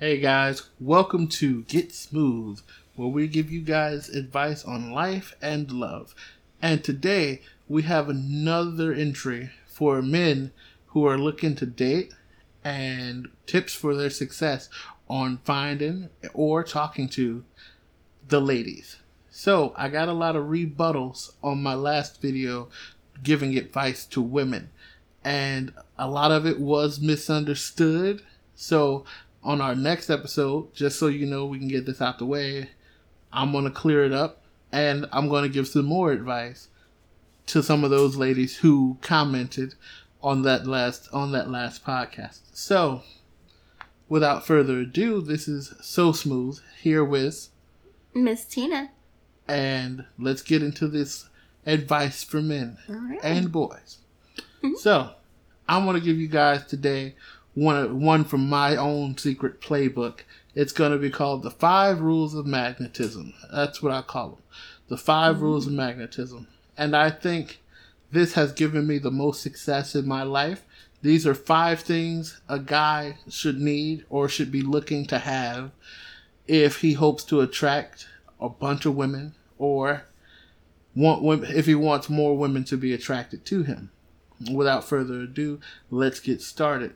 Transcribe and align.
Hey 0.00 0.20
guys, 0.20 0.62
welcome 0.78 1.26
to 1.26 1.62
Get 1.62 1.92
Smooth, 1.92 2.60
where 2.94 3.08
we 3.08 3.26
give 3.26 3.50
you 3.50 3.60
guys 3.60 4.08
advice 4.08 4.64
on 4.64 4.92
life 4.92 5.34
and 5.42 5.72
love. 5.72 6.14
And 6.62 6.84
today 6.84 7.42
we 7.66 7.82
have 7.82 8.08
another 8.08 8.92
entry 8.92 9.50
for 9.66 10.00
men 10.00 10.52
who 10.86 11.04
are 11.04 11.18
looking 11.18 11.56
to 11.56 11.66
date 11.66 12.14
and 12.62 13.26
tips 13.44 13.74
for 13.74 13.96
their 13.96 14.08
success 14.08 14.68
on 15.10 15.40
finding 15.42 16.10
or 16.32 16.62
talking 16.62 17.08
to 17.08 17.42
the 18.28 18.40
ladies. 18.40 18.98
So, 19.30 19.74
I 19.76 19.88
got 19.88 20.06
a 20.06 20.12
lot 20.12 20.36
of 20.36 20.44
rebuttals 20.44 21.32
on 21.42 21.60
my 21.60 21.74
last 21.74 22.22
video 22.22 22.68
giving 23.24 23.58
advice 23.58 24.06
to 24.06 24.22
women, 24.22 24.70
and 25.24 25.72
a 25.98 26.08
lot 26.08 26.30
of 26.30 26.46
it 26.46 26.60
was 26.60 27.00
misunderstood. 27.00 28.22
So, 28.54 29.04
on 29.42 29.60
our 29.60 29.74
next 29.74 30.10
episode, 30.10 30.74
just 30.74 30.98
so 30.98 31.06
you 31.06 31.26
know, 31.26 31.46
we 31.46 31.58
can 31.58 31.68
get 31.68 31.86
this 31.86 32.00
out 32.00 32.18
the 32.18 32.26
way, 32.26 32.70
I'm 33.32 33.52
going 33.52 33.64
to 33.64 33.70
clear 33.70 34.04
it 34.04 34.12
up 34.12 34.42
and 34.72 35.06
I'm 35.12 35.28
going 35.28 35.44
to 35.44 35.48
give 35.48 35.68
some 35.68 35.86
more 35.86 36.12
advice 36.12 36.68
to 37.46 37.62
some 37.62 37.84
of 37.84 37.90
those 37.90 38.16
ladies 38.16 38.58
who 38.58 38.98
commented 39.00 39.74
on 40.22 40.42
that 40.42 40.66
last 40.66 41.08
on 41.12 41.32
that 41.32 41.50
last 41.50 41.84
podcast. 41.84 42.40
So, 42.52 43.02
without 44.08 44.46
further 44.46 44.80
ado, 44.80 45.20
this 45.20 45.48
is 45.48 45.74
so 45.80 46.12
smooth 46.12 46.58
here 46.80 47.04
with 47.04 47.48
Miss 48.14 48.44
Tina. 48.44 48.90
And 49.46 50.04
let's 50.18 50.42
get 50.42 50.62
into 50.62 50.88
this 50.88 51.28
advice 51.64 52.22
for 52.22 52.42
men 52.42 52.76
right. 52.88 53.20
and 53.22 53.50
boys. 53.50 53.98
Mm-hmm. 54.62 54.74
So, 54.76 55.12
I 55.68 55.82
want 55.82 55.96
to 55.96 56.04
give 56.04 56.18
you 56.18 56.28
guys 56.28 56.66
today 56.66 57.14
one 57.58 58.00
one 58.00 58.24
from 58.24 58.48
my 58.48 58.76
own 58.76 59.16
secret 59.18 59.60
playbook. 59.60 60.20
It's 60.54 60.72
going 60.72 60.92
to 60.92 60.98
be 60.98 61.10
called 61.10 61.42
the 61.42 61.50
Five 61.50 62.00
Rules 62.00 62.34
of 62.34 62.46
Magnetism. 62.46 63.34
That's 63.52 63.82
what 63.82 63.92
I 63.92 64.02
call 64.02 64.30
them, 64.30 64.42
the 64.88 64.96
5 64.96 65.34
mm-hmm. 65.34 65.44
Rules 65.44 65.66
of 65.66 65.72
Magnetism. 65.72 66.46
And 66.76 66.96
I 66.96 67.10
think 67.10 67.60
this 68.10 68.34
has 68.34 68.52
given 68.52 68.86
me 68.86 68.98
the 68.98 69.10
most 69.10 69.42
success 69.42 69.94
in 69.94 70.06
my 70.06 70.22
life. 70.22 70.64
These 71.02 71.26
are 71.26 71.34
five 71.34 71.80
things 71.80 72.40
a 72.48 72.58
guy 72.58 73.18
should 73.28 73.60
need 73.60 74.04
or 74.08 74.28
should 74.28 74.50
be 74.50 74.62
looking 74.62 75.06
to 75.06 75.18
have 75.18 75.70
if 76.46 76.80
he 76.80 76.94
hopes 76.94 77.24
to 77.24 77.40
attract 77.40 78.08
a 78.40 78.48
bunch 78.48 78.86
of 78.86 78.96
women 78.96 79.34
or 79.58 80.04
want 80.94 81.22
women, 81.22 81.50
if 81.54 81.66
he 81.66 81.74
wants 81.74 82.08
more 82.08 82.36
women 82.36 82.64
to 82.64 82.76
be 82.76 82.92
attracted 82.92 83.44
to 83.46 83.62
him. 83.62 83.90
Without 84.52 84.84
further 84.84 85.22
ado, 85.22 85.60
let's 85.90 86.20
get 86.20 86.40
started. 86.40 86.94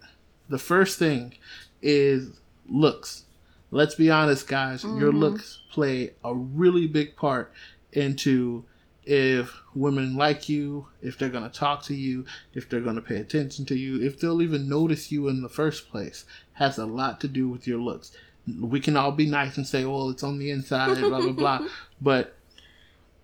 The 0.53 0.59
first 0.59 0.99
thing 0.99 1.33
is 1.81 2.29
looks. 2.69 3.25
Let's 3.71 3.95
be 3.95 4.11
honest, 4.11 4.47
guys. 4.47 4.85
Mm-hmm. 4.85 5.01
Your 5.01 5.11
looks 5.11 5.61
play 5.71 6.11
a 6.23 6.35
really 6.35 6.87
big 6.87 7.17
part 7.17 7.55
into 7.91 8.67
if 9.03 9.51
women 9.75 10.15
like 10.15 10.51
you, 10.51 10.89
if 11.01 11.17
they're 11.17 11.31
going 11.31 11.51
to 11.51 11.59
talk 11.59 11.83
to 11.85 11.95
you, 11.95 12.27
if 12.53 12.69
they're 12.69 12.83
going 12.83 12.97
to 12.97 13.01
pay 13.01 13.17
attention 13.17 13.65
to 13.65 13.75
you, 13.75 14.07
if 14.07 14.21
they'll 14.21 14.43
even 14.43 14.69
notice 14.69 15.11
you 15.11 15.27
in 15.29 15.41
the 15.41 15.49
first 15.49 15.91
place, 15.91 16.27
has 16.53 16.77
a 16.77 16.85
lot 16.85 17.19
to 17.23 17.29
do 17.29 17.49
with 17.49 17.67
your 17.67 17.81
looks. 17.81 18.13
We 18.61 18.79
can 18.79 18.95
all 18.95 19.13
be 19.13 19.31
nice 19.31 19.57
and 19.57 19.67
say, 19.67 19.87
well, 19.87 20.11
it's 20.11 20.23
on 20.23 20.39
the 20.39 20.51
inside, 20.51 20.99
blah, 20.99 21.23
blah, 21.23 21.33
blah. 21.33 21.69
But 22.03 22.37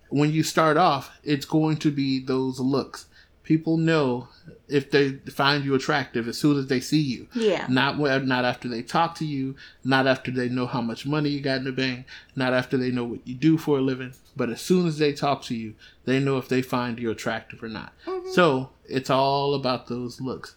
when 0.09 0.31
you 0.31 0.41
start 0.41 0.77
off, 0.77 1.11
it's 1.23 1.45
going 1.45 1.77
to 1.77 1.91
be 1.91 2.25
those 2.25 2.59
looks 2.59 3.05
people 3.49 3.77
know 3.77 4.27
if 4.67 4.91
they 4.91 5.13
find 5.31 5.65
you 5.65 5.73
attractive 5.73 6.27
as 6.27 6.37
soon 6.37 6.55
as 6.55 6.67
they 6.67 6.79
see 6.79 7.01
you. 7.01 7.27
Yeah. 7.33 7.65
Not 7.67 7.97
not 7.97 8.45
after 8.45 8.67
they 8.69 8.83
talk 8.83 9.15
to 9.15 9.25
you, 9.25 9.55
not 9.83 10.05
after 10.05 10.29
they 10.29 10.49
know 10.49 10.67
how 10.67 10.81
much 10.81 11.07
money 11.07 11.29
you 11.29 11.41
got 11.41 11.57
in 11.57 11.63
the 11.63 11.71
bank, 11.71 12.05
not 12.35 12.53
after 12.53 12.77
they 12.77 12.91
know 12.91 13.05
what 13.05 13.27
you 13.27 13.33
do 13.33 13.57
for 13.57 13.79
a 13.79 13.81
living, 13.81 14.13
but 14.35 14.51
as 14.51 14.61
soon 14.61 14.85
as 14.85 14.99
they 14.99 15.13
talk 15.13 15.41
to 15.45 15.55
you, 15.55 15.73
they 16.05 16.19
know 16.19 16.37
if 16.37 16.47
they 16.47 16.61
find 16.61 16.99
you 16.99 17.09
attractive 17.09 17.63
or 17.63 17.69
not. 17.69 17.91
Mm-hmm. 18.05 18.31
So 18.33 18.69
it's 18.85 19.09
all 19.09 19.55
about 19.55 19.87
those 19.87 20.21
looks. 20.21 20.55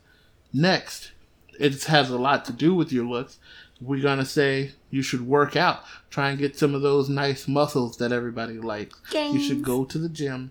Next, 0.52 1.12
it 1.58 1.84
has 1.84 2.10
a 2.10 2.18
lot 2.18 2.44
to 2.44 2.52
do 2.52 2.74
with 2.74 2.92
your 2.92 3.06
looks. 3.06 3.38
We're 3.80 4.02
gonna 4.02 4.26
say 4.26 4.72
you 4.90 5.00
should 5.00 5.26
work 5.26 5.56
out. 5.56 5.82
Try 6.10 6.28
and 6.28 6.38
get 6.38 6.58
some 6.58 6.74
of 6.74 6.82
those 6.82 7.08
nice 7.08 7.48
muscles 7.48 7.96
that 7.96 8.12
everybody 8.12 8.58
likes. 8.58 9.00
You 9.14 9.40
should 9.40 9.62
go 9.62 9.86
to 9.86 9.96
the 9.96 10.10
gym 10.10 10.50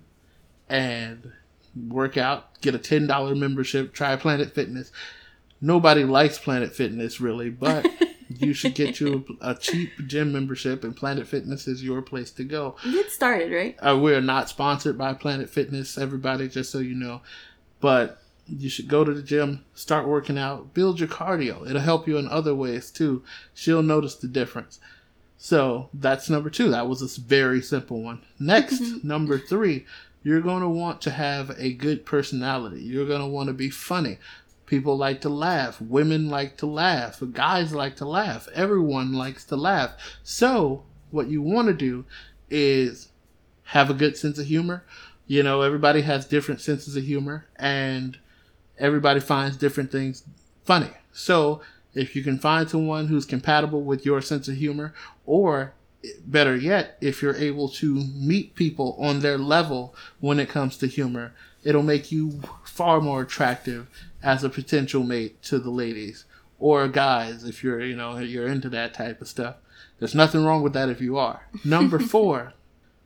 and 0.68 1.34
work 1.76 2.18
out, 2.18 2.60
get 2.62 2.76
a 2.76 2.80
ten 2.80 3.08
dollar 3.08 3.36
membership, 3.36 3.94
try 3.94 4.16
Planet 4.16 4.54
Fitness. 4.54 4.92
Nobody 5.60 6.04
likes 6.04 6.40
Planet 6.40 6.76
Fitness 6.76 7.22
really, 7.22 7.50
but 7.50 7.88
you 8.30 8.54
should 8.54 8.76
get 8.76 9.00
you 9.00 9.26
a, 9.42 9.52
a, 9.52 9.56
cheap 9.56 9.92
gym 10.08 10.32
membership, 10.32 10.84
and 10.84 10.96
Planet 10.96 11.28
Fitness 11.28 11.68
is 11.68 11.84
your 11.84 12.02
place 12.02 12.32
to 12.32 12.44
go. 12.44 12.76
Get 12.84 13.12
started, 13.12 13.52
right? 13.52 13.76
Uh, 13.80 13.98
we're 13.98 14.22
not 14.22 14.50
sponsored 14.50 14.98
by 14.98 15.14
Planet 15.14 15.50
Fitness, 15.50 15.98
everybody, 15.98 16.48
just 16.48 16.72
so 16.72 16.80
you 16.80 16.96
know. 16.96 17.22
But 17.80 18.22
you 18.48 18.70
should 18.70 18.88
go 18.88 19.04
to 19.04 19.14
the 19.14 19.22
gym, 19.22 19.66
start 19.74 20.08
working 20.08 20.38
out, 20.38 20.74
build 20.74 21.00
your 21.00 21.10
cardio. 21.10 21.68
It'll 21.68 21.82
help 21.82 22.08
you 22.08 22.18
in 22.18 22.28
other 22.28 22.56
ways 22.56 22.92
too. 22.92 23.24
She'll 23.54 23.84
notice 23.84 24.16
the 24.16 24.28
difference. 24.28 24.80
So 25.38 25.90
that's 25.94 26.30
number 26.30 26.50
two. 26.50 26.70
That 26.70 26.88
was 26.88 27.02
a 27.02 27.22
very 27.22 27.62
simple 27.62 28.04
one. 28.04 28.22
Next, 28.40 29.04
number 29.04 29.40
three, 29.40 29.86
you're 30.24 30.42
going 30.42 30.62
to 30.62 30.70
want 30.70 31.02
to 31.02 31.12
have 31.12 31.52
a 31.58 31.74
good 31.74 32.06
personality. 32.06 32.82
You're 32.82 33.08
going 33.08 33.22
to 33.22 33.28
want 33.28 33.48
to 33.48 33.54
be 33.54 33.70
funny. 33.70 34.18
People 34.66 34.96
like 34.96 35.22
to 35.22 35.30
laugh. 35.30 35.82
Women 35.82 36.30
like 36.30 36.58
to 36.58 36.66
laugh. 36.66 37.22
Guys 37.34 37.74
like 37.74 37.96
to 37.98 38.06
laugh. 38.06 38.48
Everyone 38.54 39.14
likes 39.14 39.44
to 39.46 39.56
laugh. 39.56 39.94
So, 40.24 40.84
what 41.10 41.28
you 41.28 41.42
want 41.42 41.68
to 41.68 41.74
do 41.74 42.06
is 42.50 43.10
have 43.64 43.90
a 43.90 43.96
good 43.96 44.16
sense 44.16 44.38
of 44.38 44.46
humor. 44.46 44.86
You 45.28 45.44
know, 45.44 45.62
everybody 45.62 46.02
has 46.02 46.26
different 46.26 46.62
senses 46.62 46.96
of 46.96 47.04
humor 47.04 47.48
and 47.56 48.18
everybody 48.78 49.20
finds 49.20 49.58
different 49.58 49.92
things 49.92 50.24
funny. 50.64 50.92
So, 51.12 51.62
if 51.94 52.16
you 52.16 52.24
can 52.24 52.40
find 52.40 52.70
someone 52.70 53.08
who's 53.08 53.26
compatible 53.26 53.82
with 53.82 54.06
your 54.06 54.22
sense 54.22 54.48
of 54.48 54.56
humor 54.56 54.94
or 55.26 55.74
better 56.26 56.56
yet, 56.56 56.98
if 57.02 57.22
you're 57.22 57.36
able 57.36 57.70
to 57.70 57.96
meet 58.16 58.56
people 58.56 58.98
on 59.00 59.20
their 59.20 59.38
level 59.38 59.96
when 60.20 60.40
it 60.40 60.50
comes 60.50 60.78
to 60.78 60.88
humor, 60.88 61.34
it'll 61.64 61.84
make 61.84 62.12
you 62.12 62.42
far 62.64 63.02
more 63.02 63.22
attractive 63.22 63.88
as 64.24 64.44
a 64.44 64.50
potential 64.50 65.04
mate 65.04 65.42
to 65.44 65.60
the 65.60 65.70
ladies 65.70 66.26
or 66.60 66.88
guys 66.88 67.44
if 67.44 67.64
you're, 67.64 67.82
you 67.82 67.96
know, 67.96 68.18
you're 68.20 68.48
into 68.48 68.70
that 68.70 68.94
type 68.94 69.22
of 69.22 69.28
stuff. 69.28 69.56
There's 70.00 70.16
nothing 70.16 70.44
wrong 70.44 70.64
with 70.64 70.74
that 70.74 70.90
if 70.90 71.02
you 71.02 71.18
are. 71.18 71.48
Number 71.64 72.00
four, 72.14 72.54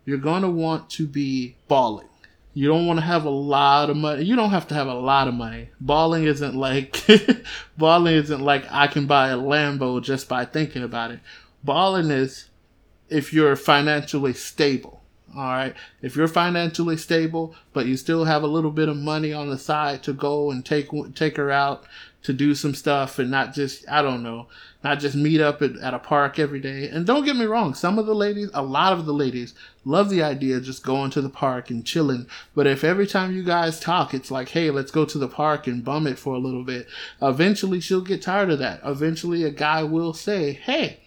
you're 0.06 0.18
going 0.18 0.44
to 0.44 0.50
want 0.50 0.90
to 0.92 1.08
be 1.08 1.56
balling. 1.68 2.08
You 2.54 2.70
don't 2.70 2.88
want 2.88 3.00
to 3.00 3.06
have 3.06 3.26
a 3.26 3.30
lot 3.30 3.90
of 3.90 3.98
money. 3.98 4.24
You 4.24 4.38
don't 4.38 4.52
have 4.52 4.68
to 4.70 4.76
have 4.76 4.88
a 4.88 4.94
lot 4.94 5.28
of 5.28 5.34
money. 5.34 5.70
Balling 5.82 6.24
isn't 6.24 6.56
like 6.56 7.04
balling 7.78 8.16
isn't 8.16 8.40
like 8.40 8.66
I 8.72 8.88
can 8.88 9.08
buy 9.08 9.30
a 9.30 9.38
Lambo 9.38 10.02
just 10.02 10.30
by 10.30 10.46
thinking 10.46 10.82
about 10.82 11.12
it. 11.12 11.20
Balling 11.66 12.10
is 12.12 12.46
if 13.10 13.34
you're 13.34 13.56
financially 13.56 14.34
stable. 14.34 15.02
All 15.36 15.44
right. 15.44 15.76
If 16.02 16.16
you're 16.16 16.30
financially 16.30 16.96
stable, 16.96 17.56
but 17.74 17.88
you 17.88 17.98
still 17.98 18.24
have 18.24 18.44
a 18.44 18.48
little 18.48 18.72
bit 18.72 18.88
of 18.88 18.96
money 18.96 19.34
on 19.34 19.50
the 19.50 19.58
side 19.58 20.02
to 20.04 20.14
go 20.14 20.50
and 20.50 20.66
take 20.66 20.90
take 21.14 21.36
her 21.36 21.52
out 21.52 21.84
to 22.24 22.32
do 22.32 22.56
some 22.56 22.74
stuff 22.74 23.20
and 23.20 23.30
not 23.30 23.54
just 23.54 23.88
I 23.90 24.02
don't 24.02 24.24
know, 24.24 24.48
not 24.82 25.00
just 25.00 25.16
meet 25.16 25.42
up 25.42 25.62
at, 25.62 25.76
at 25.78 25.94
a 25.94 26.00
park 26.00 26.40
every 26.40 26.62
day. 26.62 26.88
And 26.88 27.06
don't 27.06 27.26
get 27.26 27.36
me 27.36 27.46
wrong, 27.46 27.74
some 27.74 28.00
of 28.00 28.06
the 28.06 28.16
ladies, 28.16 28.50
a 28.54 28.64
lot 28.64 28.94
of 28.94 29.06
the 29.06 29.14
ladies 29.14 29.54
love 29.84 30.10
the 30.10 30.24
idea 30.24 30.56
of 30.56 30.64
just 30.64 30.86
going 30.86 31.12
to 31.12 31.22
the 31.22 31.30
park 31.30 31.70
and 31.70 31.86
chilling. 31.86 32.28
But 32.56 32.66
if 32.66 32.86
every 32.86 33.06
time 33.06 33.36
you 33.36 33.44
guys 33.44 33.80
talk, 33.80 34.14
it's 34.14 34.32
like, 34.32 34.50
hey, 34.50 34.72
let's 34.72 34.92
go 34.92 35.04
to 35.04 35.18
the 35.18 35.28
park 35.28 35.68
and 35.68 35.84
bum 35.84 36.08
it 36.08 36.18
for 36.18 36.34
a 36.34 36.40
little 36.40 36.64
bit, 36.64 36.88
eventually 37.22 37.82
she'll 37.82 38.02
get 38.02 38.22
tired 38.22 38.52
of 38.52 38.60
that. 38.60 38.80
Eventually 38.86 39.44
a 39.44 39.52
guy 39.52 39.84
will 39.84 40.14
say, 40.14 40.54
hey, 40.54 41.02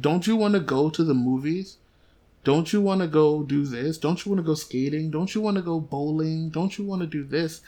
don't 0.00 0.26
you 0.26 0.36
want 0.36 0.54
to 0.54 0.60
go 0.60 0.90
to 0.90 1.04
the 1.04 1.14
movies? 1.14 1.76
Don't 2.42 2.72
you 2.72 2.80
want 2.80 3.00
to 3.00 3.06
go 3.06 3.42
do 3.42 3.64
this? 3.64 3.96
Don't 3.96 4.24
you 4.24 4.32
want 4.32 4.44
to 4.44 4.46
go 4.46 4.54
skating? 4.54 5.10
Don't 5.10 5.34
you 5.34 5.40
want 5.40 5.56
to 5.56 5.62
go 5.62 5.80
bowling? 5.80 6.50
Don't 6.50 6.76
you 6.76 6.84
want 6.84 7.00
to 7.00 7.06
do 7.06 7.24
this? 7.24 7.62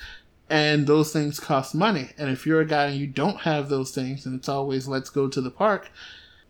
And 0.50 0.86
those 0.86 1.12
things 1.12 1.40
cost 1.40 1.74
money. 1.74 2.10
And 2.18 2.30
if 2.30 2.46
you're 2.46 2.60
a 2.60 2.66
guy 2.66 2.86
and 2.86 2.96
you 2.96 3.06
don't 3.06 3.40
have 3.40 3.68
those 3.68 3.90
things 3.90 4.26
and 4.26 4.38
it's 4.38 4.48
always 4.48 4.86
let's 4.86 5.10
go 5.10 5.28
to 5.28 5.40
the 5.40 5.50
park, 5.50 5.90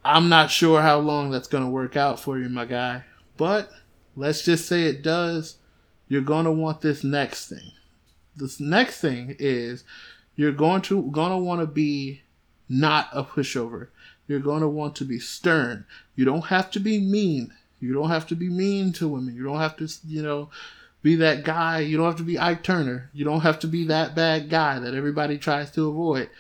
I'm 0.05 0.29
not 0.29 0.51
sure 0.51 0.83
how 0.83 0.99
long 0.99 1.31
that's 1.31 1.49
going 1.49 1.65
to 1.65 1.71
work 1.71 1.97
out 1.97 2.19
for 2.19 2.39
you, 2.39 2.49
my 2.49 2.65
guy. 2.65 3.05
But 3.37 3.71
let's 4.17 4.43
just 4.43 4.67
say 4.67 4.85
it 4.85 5.03
does. 5.03 5.57
You're 6.09 6.21
going 6.21 6.45
to 6.45 6.53
want 6.53 6.81
this 6.81 7.05
next 7.05 7.49
thing. 7.49 7.73
This 8.35 8.61
next 8.61 9.01
thing 9.01 9.37
is 9.39 9.85
you're 10.35 10.53
going 10.53 10.83
to 10.83 11.03
going 11.11 11.31
to 11.31 11.39
want 11.39 11.61
to 11.61 11.67
be 11.67 12.23
not 12.69 13.09
a 13.13 13.25
pushover 13.25 13.89
you're 14.27 14.41
going 14.41 14.63
to 14.63 14.69
want 14.69 14.97
to 14.97 15.05
be 15.05 15.19
stern. 15.19 15.85
You 16.15 16.25
don't 16.25 16.47
have 16.47 16.71
to 16.73 16.81
be 16.81 17.01
mean. 17.01 17.53
You 17.81 17.93
don't 17.93 18.11
have 18.11 18.27
to 18.29 18.35
be 18.35 18.49
mean 18.49 18.93
to 18.95 19.09
women. 19.09 19.35
You 19.35 19.45
don't 19.45 19.61
have 19.61 19.77
to, 19.77 19.89
you 20.07 20.23
know, 20.23 20.51
be 21.03 21.15
that 21.17 21.45
guy. 21.45 21.81
You 21.81 21.97
don't 21.97 22.07
have 22.07 22.17
to 22.17 22.23
be 22.23 22.39
Ike 22.39 22.63
Turner. 22.63 23.11
You 23.13 23.25
don't 23.25 23.43
have 23.43 23.59
to 23.61 23.67
be 23.67 23.85
that 23.87 24.15
bad 24.15 24.49
guy 24.49 24.79
that 24.79 24.95
everybody 24.95 25.39
tries 25.39 25.71
to 25.73 25.89
avoid. 25.89 26.31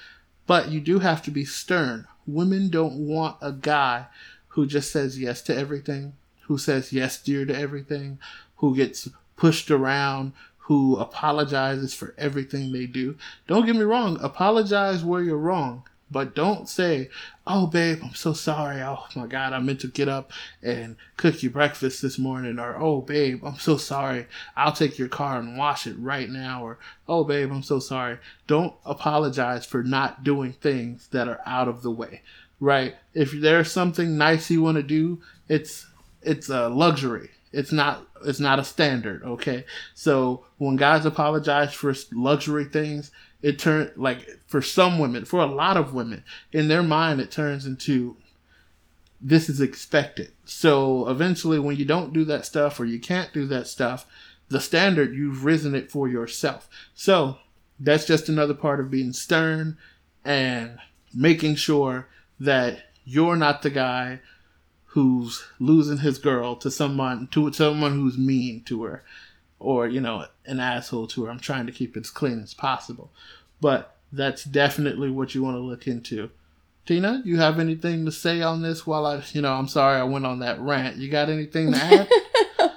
But 0.46 0.70
you 0.70 0.80
do 0.80 1.00
have 1.00 1.22
to 1.24 1.30
be 1.30 1.44
stern. 1.44 2.06
women 2.26 2.68
don't 2.68 3.06
want 3.06 3.36
a 3.40 3.52
guy 3.52 4.06
who 4.48 4.66
just 4.66 4.90
says 4.90 5.18
yes 5.18 5.42
to 5.42 5.56
everything, 5.56 6.14
who 6.46 6.58
says 6.58 6.92
yes, 6.92 7.22
dear, 7.22 7.44
to 7.44 7.56
everything, 7.56 8.18
who 8.56 8.74
gets 8.74 9.08
pushed 9.36 9.70
around, 9.70 10.32
who 10.58 10.96
apologizes 10.96 11.94
for 11.94 12.14
everything 12.18 12.72
they 12.72 12.86
do. 12.86 13.16
Don't 13.46 13.66
get 13.66 13.76
me 13.76 13.82
wrong, 13.82 14.18
apologize 14.20 15.04
where 15.04 15.22
you're 15.22 15.36
wrong. 15.36 15.84
But 16.10 16.36
don't 16.36 16.68
say, 16.68 17.10
oh, 17.46 17.66
babe, 17.66 17.98
I'm 18.02 18.14
so 18.14 18.32
sorry. 18.32 18.80
Oh, 18.80 19.04
my 19.16 19.26
God, 19.26 19.52
I 19.52 19.58
meant 19.58 19.80
to 19.80 19.88
get 19.88 20.08
up 20.08 20.30
and 20.62 20.96
cook 21.16 21.42
you 21.42 21.50
breakfast 21.50 22.00
this 22.00 22.16
morning. 22.18 22.60
Or, 22.60 22.76
oh, 22.76 23.00
babe, 23.00 23.44
I'm 23.44 23.58
so 23.58 23.76
sorry. 23.76 24.26
I'll 24.56 24.72
take 24.72 24.98
your 24.98 25.08
car 25.08 25.38
and 25.38 25.58
wash 25.58 25.86
it 25.86 25.96
right 25.98 26.28
now. 26.28 26.64
Or, 26.64 26.78
oh, 27.08 27.24
babe, 27.24 27.50
I'm 27.50 27.64
so 27.64 27.80
sorry. 27.80 28.18
Don't 28.46 28.74
apologize 28.84 29.66
for 29.66 29.82
not 29.82 30.22
doing 30.22 30.52
things 30.52 31.08
that 31.08 31.26
are 31.28 31.40
out 31.44 31.66
of 31.66 31.82
the 31.82 31.90
way, 31.90 32.22
right? 32.60 32.94
If 33.12 33.32
there's 33.32 33.72
something 33.72 34.16
nice 34.16 34.48
you 34.48 34.62
want 34.62 34.76
to 34.76 34.84
do, 34.84 35.20
it's 35.48 35.86
it's 36.22 36.48
a 36.48 36.68
luxury. 36.68 37.30
It's 37.52 37.72
not 37.72 38.06
it's 38.24 38.40
not 38.40 38.58
a 38.58 38.64
standard, 38.64 39.22
okay? 39.22 39.64
So 39.94 40.44
when 40.58 40.76
guys 40.76 41.04
apologize 41.04 41.72
for 41.72 41.94
luxury 42.12 42.64
things, 42.64 43.10
it 43.46 43.60
turns 43.60 43.92
like 43.96 44.40
for 44.48 44.60
some 44.60 44.98
women, 44.98 45.24
for 45.24 45.38
a 45.38 45.46
lot 45.46 45.76
of 45.76 45.94
women, 45.94 46.24
in 46.52 46.66
their 46.66 46.82
mind 46.82 47.20
it 47.20 47.30
turns 47.30 47.64
into 47.64 48.16
this 49.20 49.48
is 49.48 49.60
expected. 49.60 50.32
So 50.44 51.08
eventually 51.08 51.60
when 51.60 51.76
you 51.76 51.84
don't 51.84 52.12
do 52.12 52.24
that 52.24 52.44
stuff 52.44 52.80
or 52.80 52.86
you 52.86 52.98
can't 52.98 53.32
do 53.32 53.46
that 53.46 53.68
stuff, 53.68 54.04
the 54.48 54.60
standard 54.60 55.14
you've 55.14 55.44
risen 55.44 55.76
it 55.76 55.92
for 55.92 56.08
yourself. 56.08 56.68
So 56.92 57.38
that's 57.78 58.04
just 58.04 58.28
another 58.28 58.52
part 58.52 58.80
of 58.80 58.90
being 58.90 59.12
stern 59.12 59.78
and 60.24 60.80
making 61.14 61.54
sure 61.54 62.08
that 62.40 62.86
you're 63.04 63.36
not 63.36 63.62
the 63.62 63.70
guy 63.70 64.22
who's 64.86 65.44
losing 65.60 65.98
his 65.98 66.18
girl 66.18 66.56
to 66.56 66.68
someone 66.68 67.28
to 67.28 67.52
someone 67.52 67.92
who's 67.92 68.18
mean 68.18 68.64
to 68.64 68.82
her 68.82 69.04
or 69.58 69.86
you 69.86 70.00
know 70.00 70.26
an 70.44 70.60
asshole 70.60 71.06
to 71.08 71.24
her. 71.24 71.30
I'm 71.30 71.40
trying 71.40 71.66
to 71.66 71.72
keep 71.72 71.96
it 71.96 72.00
as 72.00 72.10
clean 72.10 72.40
as 72.42 72.54
possible. 72.54 73.10
But 73.60 73.96
that's 74.12 74.44
definitely 74.44 75.10
what 75.10 75.34
you 75.34 75.42
want 75.42 75.56
to 75.56 75.60
look 75.60 75.86
into. 75.86 76.30
Tina 76.86 77.20
you 77.24 77.38
have 77.38 77.58
anything 77.58 78.04
to 78.04 78.12
say 78.12 78.42
on 78.42 78.62
this 78.62 78.86
while 78.86 79.06
i 79.06 79.20
you 79.32 79.42
know 79.42 79.54
i'm 79.54 79.66
sorry 79.66 79.98
i 79.98 80.04
went 80.04 80.24
on 80.24 80.38
that 80.38 80.60
rant. 80.60 80.96
You 80.96 81.10
got 81.10 81.28
anything 81.28 81.72
to 81.72 81.78
add? 81.78 82.08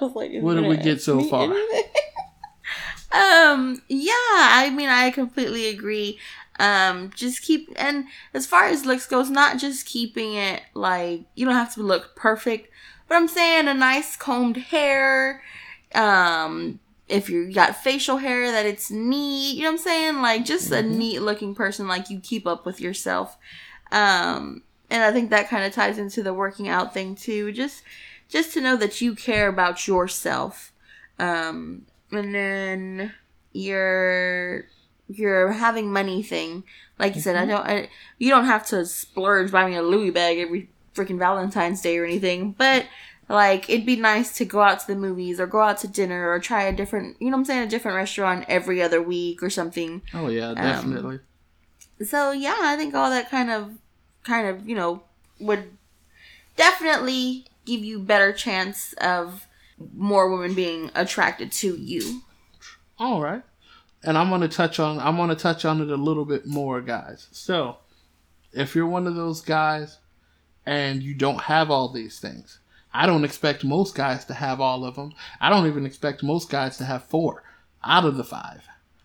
Like, 0.02 0.32
what 0.40 0.54
did 0.54 0.66
we 0.66 0.78
get 0.78 1.02
so 1.02 1.20
far? 1.22 1.46
Um 3.12 3.82
yeah 3.88 4.12
i 4.14 4.72
mean 4.72 4.88
i 4.88 5.10
completely 5.10 5.66
agree. 5.66 6.18
Um, 6.60 7.10
just 7.16 7.40
keep 7.42 7.72
and 7.76 8.04
as 8.34 8.46
far 8.46 8.64
as 8.64 8.84
looks 8.84 9.06
goes, 9.06 9.30
not 9.30 9.58
just 9.58 9.86
keeping 9.86 10.34
it 10.34 10.62
like 10.74 11.22
you 11.34 11.46
don't 11.46 11.54
have 11.54 11.74
to 11.74 11.82
look 11.82 12.14
perfect, 12.14 12.70
but 13.08 13.14
I'm 13.14 13.28
saying 13.28 13.66
a 13.66 13.72
nice 13.74 14.14
combed 14.14 14.58
hair. 14.58 15.42
Um, 15.94 16.80
if 17.08 17.28
you 17.28 17.52
got 17.52 17.82
facial 17.82 18.18
hair, 18.18 18.52
that 18.52 18.66
it's 18.66 18.90
neat. 18.90 19.56
You 19.56 19.64
know 19.64 19.70
what 19.70 19.72
I'm 19.72 19.78
saying? 19.78 20.22
Like 20.22 20.44
just 20.44 20.70
mm-hmm. 20.70 20.86
a 20.92 20.96
neat 20.96 21.18
looking 21.20 21.54
person, 21.54 21.88
like 21.88 22.10
you 22.10 22.20
keep 22.20 22.46
up 22.46 22.64
with 22.64 22.80
yourself. 22.80 23.36
Um, 23.90 24.62
and 24.88 25.02
I 25.02 25.12
think 25.12 25.30
that 25.30 25.48
kind 25.48 25.64
of 25.64 25.72
ties 25.72 25.98
into 25.98 26.22
the 26.22 26.34
working 26.34 26.68
out 26.68 26.94
thing 26.94 27.14
too. 27.14 27.52
Just 27.52 27.82
just 28.28 28.52
to 28.54 28.60
know 28.60 28.76
that 28.76 29.00
you 29.00 29.14
care 29.14 29.48
about 29.48 29.86
yourself. 29.86 30.72
Um, 31.18 31.86
and 32.12 32.34
then 32.34 33.12
you're 33.52 34.66
your 35.08 35.52
having 35.52 35.92
money 35.92 36.22
thing. 36.22 36.64
Like 36.98 37.14
you 37.14 37.20
mm-hmm. 37.20 37.24
said, 37.24 37.36
I 37.36 37.40
mm-hmm. 37.40 37.50
don't. 37.50 37.66
I, 37.66 37.88
you 38.18 38.30
don't 38.30 38.46
have 38.46 38.66
to 38.68 38.86
splurge 38.86 39.50
buying 39.50 39.76
a 39.76 39.82
Louis 39.82 40.10
bag 40.10 40.38
every 40.38 40.70
freaking 40.94 41.18
Valentine's 41.18 41.80
Day 41.80 41.98
or 41.98 42.04
anything, 42.04 42.52
but 42.56 42.86
like 43.30 43.70
it'd 43.70 43.86
be 43.86 43.96
nice 43.96 44.36
to 44.36 44.44
go 44.44 44.60
out 44.60 44.80
to 44.80 44.86
the 44.86 44.96
movies 44.96 45.40
or 45.40 45.46
go 45.46 45.60
out 45.60 45.78
to 45.78 45.88
dinner 45.88 46.30
or 46.30 46.38
try 46.38 46.64
a 46.64 46.72
different, 46.72 47.16
you 47.20 47.30
know, 47.30 47.36
I'm 47.36 47.44
saying, 47.44 47.62
a 47.62 47.70
different 47.70 47.96
restaurant 47.96 48.44
every 48.48 48.82
other 48.82 49.00
week 49.00 49.42
or 49.42 49.50
something. 49.50 50.02
Oh 50.12 50.28
yeah, 50.28 50.54
definitely. 50.54 51.20
Um, 52.00 52.06
so 52.06 52.32
yeah, 52.32 52.58
I 52.60 52.76
think 52.76 52.94
all 52.94 53.10
that 53.10 53.30
kind 53.30 53.50
of, 53.50 53.78
kind 54.24 54.46
of, 54.46 54.68
you 54.68 54.74
know, 54.74 55.02
would 55.38 55.64
definitely 56.56 57.46
give 57.64 57.84
you 57.84 58.00
better 58.00 58.32
chance 58.32 58.92
of 58.94 59.46
more 59.94 60.30
women 60.30 60.54
being 60.54 60.90
attracted 60.94 61.52
to 61.52 61.76
you. 61.76 62.22
All 62.98 63.22
right 63.22 63.42
and 64.02 64.16
I'm 64.16 64.28
going 64.28 64.40
to 64.40 64.48
touch 64.48 64.78
on 64.78 64.98
I'm 64.98 65.16
going 65.16 65.28
to 65.28 65.34
touch 65.34 65.64
on 65.64 65.80
it 65.80 65.90
a 65.90 65.96
little 65.96 66.24
bit 66.24 66.46
more, 66.46 66.80
guys. 66.80 67.28
So, 67.32 67.78
if 68.52 68.74
you're 68.74 68.86
one 68.86 69.06
of 69.06 69.14
those 69.14 69.40
guys 69.40 69.98
and 70.66 71.02
you 71.02 71.14
don't 71.14 71.42
have 71.42 71.70
all 71.70 71.88
these 71.88 72.18
things, 72.18 72.58
I 72.92 73.06
don't 73.06 73.24
expect 73.24 73.64
most 73.64 73.94
guys 73.94 74.24
to 74.26 74.34
have 74.34 74.60
all 74.60 74.84
of 74.84 74.96
them. 74.96 75.12
I 75.40 75.48
don't 75.48 75.66
even 75.66 75.86
expect 75.86 76.22
most 76.22 76.50
guys 76.50 76.76
to 76.78 76.84
have 76.84 77.04
four 77.04 77.42
out 77.84 78.04
of 78.04 78.16
the 78.16 78.24
five. 78.24 78.62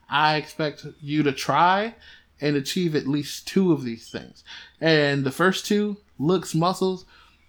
I 0.10 0.38
expect 0.38 0.86
you 1.02 1.24
to 1.24 1.32
try 1.32 1.96
and 2.42 2.56
achieve 2.56 2.96
at 2.96 3.08
least 3.08 3.48
two 3.48 3.72
of 3.72 3.84
these 3.84 4.10
things. 4.10 4.44
And 4.82 5.24
the 5.24 5.32
first 5.32 5.66
two, 5.66 5.98
looks, 6.20 6.54
muscles, 6.54 7.06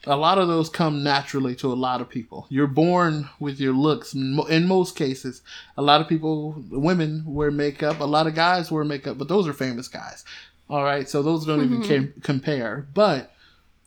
a 0.06 0.17
lot 0.17 0.38
of 0.38 0.47
those 0.47 0.69
come 0.69 1.03
naturally 1.03 1.56
to 1.56 1.73
a 1.73 1.75
lot 1.75 2.00
of 2.00 2.09
people. 2.09 2.47
You're 2.49 2.69
born 2.69 3.29
with 3.41 3.59
your 3.59 3.73
looks. 3.73 4.15
In 4.15 4.69
most 4.69 4.97
cases, 4.97 5.43
a 5.77 5.83
lot 5.83 6.00
of 6.00 6.09
people, 6.09 6.62
women 6.71 7.25
wear 7.27 7.50
makeup. 7.50 7.99
A 8.00 8.05
lot 8.05 8.29
of 8.29 8.35
guys 8.35 8.71
wear 8.71 8.85
makeup, 8.85 9.19
but 9.19 9.29
those 9.29 9.49
are 9.49 9.53
famous 9.53 9.88
guys. 9.88 10.25
All 10.71 10.85
right, 10.85 11.09
so 11.09 11.23
those 11.23 11.44
don't 11.44 11.61
mm-hmm. 11.61 11.83
even 11.83 12.12
compare. 12.23 12.87
But 12.94 13.33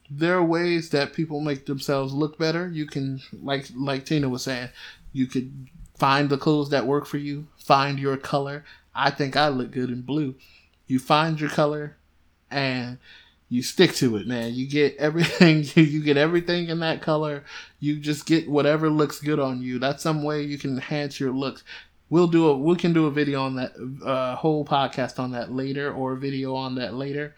there 0.09 0.35
are 0.37 0.43
ways 0.43 0.89
that 0.89 1.13
people 1.13 1.39
make 1.39 1.65
themselves 1.65 2.13
look 2.13 2.37
better. 2.37 2.67
You 2.69 2.85
can, 2.85 3.21
like 3.41 3.67
like 3.75 4.05
Tina 4.05 4.29
was 4.29 4.43
saying, 4.43 4.69
you 5.13 5.27
could 5.27 5.69
find 5.97 6.29
the 6.29 6.37
clothes 6.37 6.69
that 6.69 6.87
work 6.87 7.05
for 7.05 7.17
you. 7.17 7.47
Find 7.57 7.99
your 7.99 8.17
color. 8.17 8.63
I 8.95 9.11
think 9.11 9.35
I 9.37 9.49
look 9.49 9.71
good 9.71 9.89
in 9.89 10.01
blue. 10.01 10.35
You 10.87 10.99
find 10.99 11.39
your 11.39 11.49
color, 11.49 11.97
and 12.49 12.97
you 13.49 13.61
stick 13.61 13.93
to 13.95 14.15
it, 14.17 14.27
man. 14.27 14.53
You 14.53 14.67
get 14.67 14.95
everything, 14.97 15.63
you 15.75 16.03
get 16.03 16.17
everything 16.17 16.69
in 16.69 16.79
that 16.79 17.01
color. 17.01 17.43
You 17.79 17.99
just 17.99 18.25
get 18.25 18.49
whatever 18.49 18.89
looks 18.89 19.19
good 19.19 19.39
on 19.39 19.61
you. 19.61 19.79
That's 19.79 20.03
some 20.03 20.23
way 20.23 20.41
you 20.43 20.57
can 20.57 20.71
enhance 20.71 21.19
your 21.19 21.31
looks. 21.31 21.63
We'll 22.09 22.27
do 22.27 22.47
a 22.47 22.57
we 22.57 22.75
can 22.75 22.93
do 22.93 23.05
a 23.05 23.11
video 23.11 23.43
on 23.43 23.55
that 23.57 23.73
uh, 24.03 24.35
whole 24.35 24.65
podcast 24.65 25.19
on 25.19 25.31
that 25.31 25.51
later 25.51 25.93
or 25.93 26.13
a 26.13 26.17
video 26.17 26.55
on 26.55 26.75
that 26.75 26.95
later, 26.95 27.35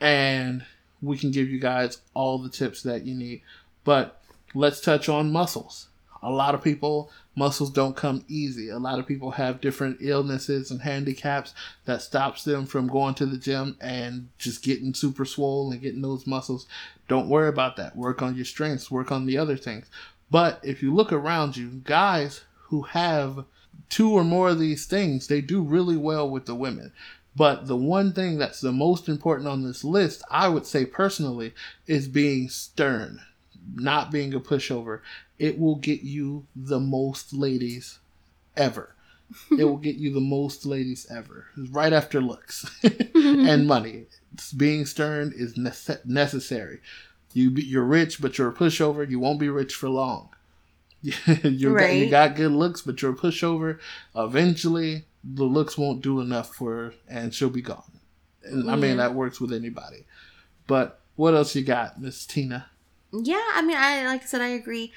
and 0.00 0.64
we 1.02 1.18
can 1.18 1.30
give 1.30 1.48
you 1.48 1.58
guys 1.58 1.98
all 2.14 2.38
the 2.38 2.48
tips 2.48 2.82
that 2.82 3.04
you 3.04 3.14
need. 3.14 3.42
But 3.84 4.20
let's 4.54 4.80
touch 4.80 5.08
on 5.08 5.32
muscles. 5.32 5.88
A 6.22 6.30
lot 6.30 6.54
of 6.54 6.62
people 6.62 7.10
muscles 7.34 7.70
don't 7.70 7.96
come 7.96 8.24
easy. 8.28 8.68
A 8.68 8.78
lot 8.78 8.98
of 8.98 9.06
people 9.06 9.32
have 9.32 9.60
different 9.60 9.98
illnesses 10.00 10.70
and 10.70 10.82
handicaps 10.82 11.54
that 11.84 12.02
stops 12.02 12.44
them 12.44 12.66
from 12.66 12.86
going 12.86 13.14
to 13.14 13.26
the 13.26 13.38
gym 13.38 13.76
and 13.80 14.28
just 14.38 14.62
getting 14.62 14.94
super 14.94 15.24
swollen 15.24 15.72
and 15.72 15.82
getting 15.82 16.02
those 16.02 16.26
muscles. 16.26 16.66
Don't 17.08 17.28
worry 17.28 17.48
about 17.48 17.76
that. 17.76 17.96
Work 17.96 18.22
on 18.22 18.36
your 18.36 18.44
strengths, 18.44 18.90
work 18.90 19.10
on 19.10 19.26
the 19.26 19.38
other 19.38 19.56
things. 19.56 19.86
But 20.30 20.60
if 20.62 20.82
you 20.82 20.94
look 20.94 21.12
around 21.12 21.56
you, 21.56 21.80
guys 21.84 22.42
who 22.68 22.82
have 22.82 23.44
two 23.88 24.12
or 24.12 24.24
more 24.24 24.50
of 24.50 24.58
these 24.58 24.86
things, 24.86 25.26
they 25.26 25.40
do 25.40 25.62
really 25.62 25.96
well 25.96 26.28
with 26.28 26.46
the 26.46 26.54
women. 26.54 26.92
But 27.34 27.66
the 27.66 27.76
one 27.76 28.12
thing 28.12 28.38
that's 28.38 28.60
the 28.60 28.72
most 28.72 29.08
important 29.08 29.48
on 29.48 29.62
this 29.62 29.84
list, 29.84 30.22
I 30.30 30.48
would 30.48 30.66
say 30.66 30.84
personally, 30.84 31.54
is 31.86 32.06
being 32.06 32.50
stern, 32.50 33.20
not 33.74 34.10
being 34.10 34.34
a 34.34 34.40
pushover 34.40 35.00
it 35.42 35.58
will 35.58 35.74
get 35.74 36.02
you 36.02 36.46
the 36.54 36.78
most 36.78 37.32
ladies 37.32 37.98
ever. 38.56 38.94
it 39.58 39.64
will 39.64 39.76
get 39.76 39.96
you 39.96 40.14
the 40.14 40.20
most 40.20 40.64
ladies 40.64 41.04
ever. 41.10 41.46
Right 41.56 41.92
after 41.92 42.20
looks 42.20 42.64
and 43.14 43.66
money. 43.66 44.06
Being 44.56 44.86
stern 44.86 45.32
is 45.34 45.54
nece- 45.54 46.06
necessary. 46.06 46.78
You 47.32 47.50
be, 47.50 47.64
you're 47.64 47.82
rich, 47.82 48.20
but 48.20 48.38
you're 48.38 48.50
a 48.50 48.54
pushover. 48.54 49.08
You 49.08 49.18
won't 49.18 49.40
be 49.40 49.48
rich 49.48 49.74
for 49.74 49.88
long. 49.88 50.28
you 51.02 51.14
right. 51.72 51.88
got, 51.88 51.96
you 51.96 52.10
got 52.10 52.36
good 52.36 52.52
looks, 52.52 52.82
but 52.82 53.02
you're 53.02 53.12
a 53.12 53.16
pushover. 53.16 53.80
Eventually, 54.14 55.06
the 55.24 55.44
looks 55.44 55.78
won't 55.78 56.02
do 56.02 56.20
enough 56.20 56.54
for 56.54 56.74
her, 56.74 56.94
and 57.08 57.34
she'll 57.34 57.50
be 57.50 57.62
gone. 57.62 58.00
And, 58.44 58.64
yeah. 58.64 58.72
I 58.72 58.76
mean, 58.76 58.96
that 58.96 59.14
works 59.14 59.40
with 59.40 59.52
anybody. 59.52 60.04
But 60.66 61.00
what 61.16 61.34
else 61.34 61.54
you 61.54 61.62
got, 61.62 62.00
Miss 62.00 62.26
Tina? 62.26 62.66
Yeah, 63.12 63.44
I 63.54 63.62
mean, 63.62 63.76
I 63.76 64.06
like 64.06 64.22
I 64.22 64.26
said, 64.26 64.40
I 64.40 64.48
agree 64.48 64.92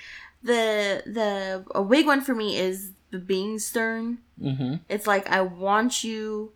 the 0.46 1.02
the 1.08 1.66
a 1.74 1.84
big 1.84 2.06
one 2.06 2.22
for 2.22 2.36
me 2.36 2.58
is 2.58 2.92
the 3.12 3.18
being 3.18 3.60
stern. 3.60 4.20
Mm-hmm. 4.40 4.76
It's 4.88 5.08
like 5.08 5.28
I 5.30 5.42
want 5.42 6.04
you 6.04 6.54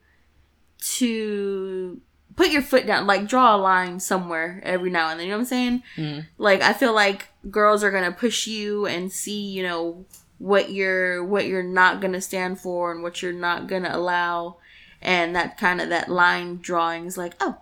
to 0.95 1.99
put 2.35 2.51
your 2.51 2.61
foot 2.61 2.85
down, 2.85 3.07
like 3.07 3.27
draw 3.27 3.55
a 3.55 3.57
line 3.57 3.99
somewhere 3.99 4.61
every 4.63 4.91
now 4.91 5.09
and 5.09 5.19
then. 5.19 5.25
You 5.25 5.33
know 5.33 5.37
what 5.39 5.41
I'm 5.41 5.47
saying? 5.47 5.83
Mm. 5.97 6.25
Like 6.37 6.61
I 6.61 6.73
feel 6.73 6.93
like 6.93 7.29
girls 7.49 7.83
are 7.83 7.91
gonna 7.91 8.11
push 8.11 8.45
you 8.45 8.85
and 8.85 9.11
see, 9.11 9.41
you 9.41 9.63
know, 9.63 10.05
what 10.39 10.71
you're 10.71 11.23
what 11.23 11.45
you're 11.45 11.61
not 11.61 12.01
gonna 12.01 12.21
stand 12.21 12.59
for 12.59 12.91
and 12.91 13.03
what 13.03 13.21
you're 13.21 13.31
not 13.31 13.67
gonna 13.67 13.91
allow, 13.91 14.57
and 15.01 15.35
that 15.35 15.57
kind 15.57 15.79
of 15.79 15.89
that 15.89 16.09
line 16.09 16.57
drawing 16.57 17.05
is 17.05 17.17
like, 17.17 17.33
oh, 17.39 17.57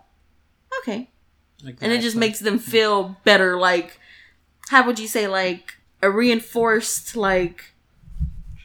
okay, 0.80 1.10
exactly. 1.58 1.84
and 1.84 1.92
it 1.92 2.00
just 2.00 2.16
makes 2.16 2.38
them 2.38 2.58
feel 2.58 3.16
better. 3.24 3.58
Like, 3.58 3.98
how 4.70 4.86
would 4.86 4.98
you 4.98 5.08
say, 5.08 5.28
like 5.28 5.74
a 6.00 6.10
reinforced, 6.10 7.16
like, 7.16 7.74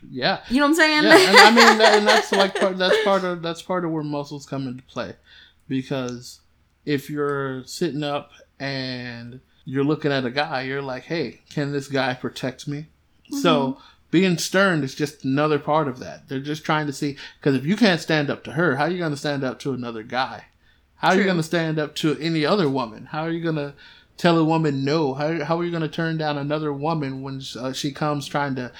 yeah, 0.10 0.42
you 0.48 0.58
know 0.58 0.66
what 0.66 0.70
I'm 0.70 0.76
saying? 0.76 1.04
Yeah, 1.04 1.18
and 1.18 1.38
I 1.38 1.50
mean, 1.50 1.78
that, 1.80 1.98
and 1.98 2.08
that's 2.08 2.32
like 2.32 2.56
part, 2.60 2.78
that's 2.78 3.04
part 3.04 3.24
of 3.24 3.42
that's 3.42 3.62
part 3.62 3.84
of 3.84 3.92
where 3.92 4.04
muscles 4.04 4.46
come 4.46 4.68
into 4.68 4.84
play, 4.84 5.16
because 5.68 6.40
if 6.86 7.10
you're 7.10 7.64
sitting 7.66 8.04
up 8.04 8.32
and 8.60 9.40
you're 9.66 9.84
looking 9.84 10.12
at 10.12 10.26
a 10.26 10.30
guy, 10.30 10.62
you're 10.64 10.82
like, 10.82 11.04
hey, 11.04 11.42
can 11.50 11.72
this 11.72 11.88
guy 11.88 12.14
protect 12.14 12.68
me? 12.68 12.88
Mm-hmm. 13.32 13.38
So 13.38 13.78
being 14.14 14.38
stern 14.38 14.84
is 14.84 14.94
just 14.94 15.26
another 15.26 15.58
part 15.58 15.88
of 15.88 15.98
that. 15.98 16.30
They're 16.30 16.40
just 16.40 16.64
trying 16.64 16.86
to 16.86 16.94
see 16.94 17.18
because 17.40 17.56
if 17.56 17.66
you 17.66 17.76
can't 17.76 18.00
stand 18.00 18.30
up 18.30 18.44
to 18.44 18.52
her, 18.52 18.76
how 18.76 18.84
are 18.84 18.90
you 18.92 19.00
going 19.00 19.10
to 19.10 19.18
stand 19.18 19.44
up 19.44 19.58
to 19.62 19.74
another 19.74 20.04
guy? 20.04 20.46
How 20.98 21.10
True. 21.10 21.18
are 21.18 21.22
you 21.22 21.26
going 21.26 21.38
to 21.38 21.44
stand 21.44 21.80
up 21.80 21.96
to 21.96 22.16
any 22.20 22.46
other 22.46 22.70
woman? 22.70 23.08
How 23.08 23.24
are 23.24 23.32
you 23.32 23.42
going 23.42 23.56
to 23.56 23.74
tell 24.16 24.38
a 24.38 24.44
woman 24.44 24.86
no? 24.86 25.16
How, 25.16 25.44
how 25.44 25.60
are 25.60 25.64
you 25.64 25.72
going 25.72 25.82
to 25.82 25.90
turn 25.90 26.20
down 26.20 26.38
another 26.38 26.72
woman 26.72 27.24
when 27.24 27.42
uh, 27.60 27.74
she 27.74 27.92
comes 27.92 28.28
trying 28.28 28.54
to 28.54 28.72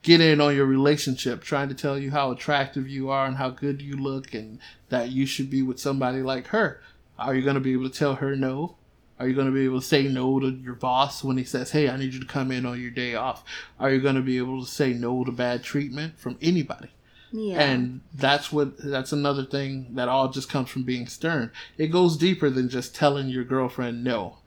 get 0.00 0.22
in 0.22 0.40
on 0.40 0.56
your 0.56 0.64
relationship, 0.64 1.42
trying 1.42 1.68
to 1.68 1.74
tell 1.74 1.98
you 1.98 2.10
how 2.12 2.30
attractive 2.30 2.88
you 2.88 3.10
are 3.10 3.26
and 3.26 3.36
how 3.36 3.50
good 3.50 3.82
you 3.82 3.94
look 3.94 4.32
and 4.32 4.58
that 4.88 5.10
you 5.10 5.26
should 5.26 5.50
be 5.50 5.60
with 5.60 5.78
somebody 5.78 6.22
like 6.22 6.46
her? 6.46 6.80
Are 7.18 7.34
you 7.34 7.42
going 7.42 7.56
to 7.56 7.60
be 7.60 7.74
able 7.74 7.90
to 7.90 7.98
tell 7.98 8.14
her 8.14 8.34
no? 8.34 8.77
Are 9.18 9.26
you 9.26 9.34
going 9.34 9.46
to 9.46 9.52
be 9.52 9.64
able 9.64 9.80
to 9.80 9.86
say 9.86 10.04
no 10.04 10.38
to 10.38 10.48
your 10.48 10.74
boss 10.74 11.24
when 11.24 11.36
he 11.36 11.44
says, 11.44 11.70
"Hey, 11.72 11.88
I 11.88 11.96
need 11.96 12.14
you 12.14 12.20
to 12.20 12.26
come 12.26 12.52
in 12.52 12.64
on 12.64 12.80
your 12.80 12.90
day 12.90 13.14
off"? 13.14 13.44
Are 13.80 13.90
you 13.90 14.00
going 14.00 14.14
to 14.14 14.22
be 14.22 14.38
able 14.38 14.64
to 14.64 14.70
say 14.70 14.92
no 14.92 15.24
to 15.24 15.32
bad 15.32 15.62
treatment 15.62 16.18
from 16.18 16.38
anybody? 16.40 16.90
Yeah. 17.32 17.60
And 17.60 18.00
that's 18.14 18.52
what 18.52 18.78
that's 18.78 19.12
another 19.12 19.44
thing 19.44 19.94
that 19.94 20.08
all 20.08 20.28
just 20.28 20.48
comes 20.48 20.70
from 20.70 20.84
being 20.84 21.06
stern. 21.06 21.50
It 21.76 21.88
goes 21.88 22.16
deeper 22.16 22.48
than 22.48 22.68
just 22.68 22.94
telling 22.94 23.28
your 23.28 23.44
girlfriend 23.44 24.04
no. 24.04 24.38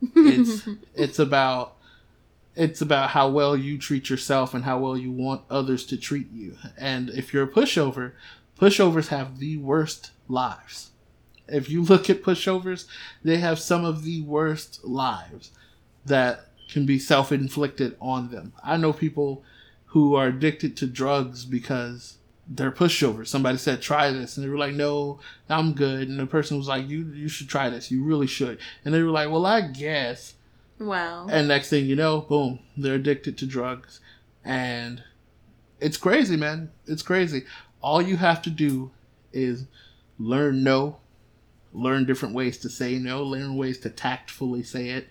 It's 0.14 0.68
it's 0.94 1.18
about 1.18 1.76
it's 2.54 2.80
about 2.80 3.10
how 3.10 3.28
well 3.28 3.56
you 3.56 3.78
treat 3.78 4.10
yourself 4.10 4.52
and 4.52 4.64
how 4.64 4.78
well 4.78 4.96
you 4.96 5.12
want 5.12 5.42
others 5.48 5.84
to 5.86 5.96
treat 5.96 6.30
you. 6.32 6.56
And 6.76 7.08
if 7.10 7.32
you're 7.32 7.44
a 7.44 7.48
pushover, 7.48 8.12
pushovers 8.60 9.08
have 9.08 9.38
the 9.38 9.56
worst 9.56 10.10
lives. 10.28 10.90
If 11.48 11.70
you 11.70 11.82
look 11.82 12.10
at 12.10 12.22
pushovers, 12.22 12.86
they 13.22 13.38
have 13.38 13.58
some 13.58 13.84
of 13.84 14.04
the 14.04 14.22
worst 14.22 14.84
lives 14.84 15.50
that 16.04 16.46
can 16.68 16.86
be 16.86 16.98
self 16.98 17.32
inflicted 17.32 17.96
on 18.00 18.30
them. 18.30 18.52
I 18.62 18.76
know 18.76 18.92
people 18.92 19.42
who 19.86 20.14
are 20.14 20.26
addicted 20.26 20.76
to 20.76 20.86
drugs 20.86 21.44
because 21.44 22.18
they're 22.46 22.70
pushovers. 22.70 23.28
Somebody 23.28 23.58
said, 23.58 23.82
try 23.82 24.10
this. 24.10 24.36
And 24.36 24.44
they 24.44 24.50
were 24.50 24.58
like, 24.58 24.74
no, 24.74 25.20
I'm 25.48 25.72
good. 25.72 26.08
And 26.08 26.18
the 26.18 26.26
person 26.26 26.56
was 26.56 26.68
like, 26.68 26.88
you, 26.88 27.04
you 27.12 27.28
should 27.28 27.48
try 27.48 27.68
this. 27.68 27.90
You 27.90 28.02
really 28.04 28.26
should. 28.26 28.58
And 28.84 28.94
they 28.94 29.02
were 29.02 29.10
like, 29.10 29.30
well, 29.30 29.46
I 29.46 29.62
guess. 29.62 30.34
Wow. 30.78 31.26
And 31.28 31.48
next 31.48 31.70
thing 31.70 31.86
you 31.86 31.96
know, 31.96 32.20
boom, 32.20 32.60
they're 32.76 32.94
addicted 32.94 33.36
to 33.38 33.46
drugs. 33.46 34.00
And 34.44 35.02
it's 35.80 35.96
crazy, 35.96 36.36
man. 36.36 36.70
It's 36.86 37.02
crazy. 37.02 37.44
All 37.80 38.00
you 38.00 38.16
have 38.16 38.42
to 38.42 38.50
do 38.50 38.90
is 39.32 39.66
learn 40.18 40.62
no 40.62 40.98
learn 41.72 42.04
different 42.06 42.34
ways 42.34 42.58
to 42.58 42.68
say 42.68 42.98
no, 42.98 43.22
learn 43.22 43.56
ways 43.56 43.78
to 43.80 43.90
tactfully 43.90 44.62
say 44.62 44.90
it. 44.90 45.08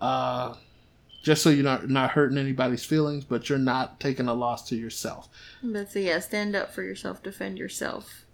Uh, 0.00 0.54
just 1.22 1.42
so 1.42 1.50
you're 1.50 1.64
not 1.64 1.88
not 1.88 2.10
hurting 2.10 2.38
anybody's 2.38 2.84
feelings, 2.84 3.24
but 3.24 3.48
you're 3.48 3.58
not 3.58 4.00
taking 4.00 4.26
a 4.26 4.34
loss 4.34 4.68
to 4.68 4.76
yourself. 4.76 5.28
But 5.62 5.90
so 5.90 5.98
yeah, 5.98 6.18
stand 6.18 6.56
up 6.56 6.72
for 6.72 6.82
yourself, 6.82 7.22
defend 7.22 7.58
yourself. 7.58 8.24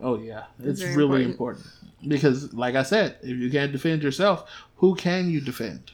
Oh 0.00 0.18
yeah, 0.18 0.44
it's 0.62 0.82
really 0.82 1.24
important. 1.24 1.64
important 1.64 2.08
because, 2.08 2.52
like 2.52 2.74
I 2.74 2.82
said, 2.82 3.16
if 3.22 3.36
you 3.38 3.50
can't 3.50 3.72
defend 3.72 4.02
yourself, 4.02 4.50
who 4.76 4.94
can 4.94 5.30
you 5.30 5.40
defend? 5.40 5.92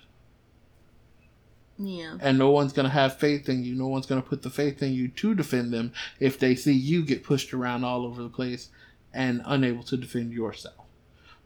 Yeah. 1.78 2.16
And 2.20 2.38
no 2.38 2.50
one's 2.50 2.72
gonna 2.72 2.88
have 2.88 3.16
faith 3.16 3.48
in 3.48 3.64
you. 3.64 3.74
No 3.74 3.86
one's 3.86 4.06
gonna 4.06 4.22
put 4.22 4.42
the 4.42 4.50
faith 4.50 4.82
in 4.82 4.92
you 4.92 5.08
to 5.08 5.34
defend 5.34 5.72
them 5.72 5.92
if 6.18 6.38
they 6.38 6.54
see 6.54 6.72
you 6.72 7.04
get 7.04 7.22
pushed 7.22 7.54
around 7.54 7.84
all 7.84 8.04
over 8.04 8.22
the 8.22 8.28
place 8.28 8.70
and 9.12 9.42
unable 9.46 9.82
to 9.84 9.96
defend 9.96 10.32
yourself. 10.32 10.79